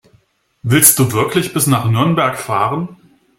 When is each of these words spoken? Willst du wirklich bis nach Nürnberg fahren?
Willst 0.63 0.97
du 0.97 1.11
wirklich 1.11 1.53
bis 1.53 1.67
nach 1.67 1.85
Nürnberg 1.87 2.35
fahren? 2.39 2.97